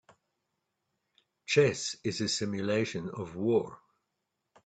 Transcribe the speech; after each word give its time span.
Chess 1.45 1.95
is 2.03 2.21
a 2.21 2.27
simulation 2.27 3.07
of 3.11 3.35
war. 3.35 3.77